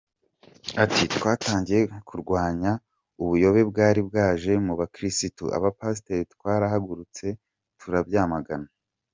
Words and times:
Ati 0.83 1.03
“Twatangiye 1.15 1.81
kurwanya 2.07 2.71
ubuyobe 3.23 3.61
bwari 3.69 4.01
bwaje 4.07 4.51
mu 4.65 4.73
bakirisitu, 4.79 5.43
abapasiteri 5.57 6.23
twarahagurutse 6.33 7.25
turabyamagana. 7.79 8.67